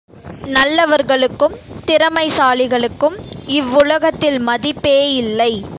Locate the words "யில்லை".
5.13-5.53